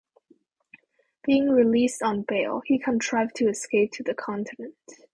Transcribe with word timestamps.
Being 1.23 1.51
released 1.51 2.01
on 2.01 2.23
bail, 2.27 2.63
he 2.65 2.79
contrived 2.79 3.35
to 3.35 3.47
escape 3.49 3.91
to 3.91 4.01
the 4.03 4.15
Continent. 4.15 4.73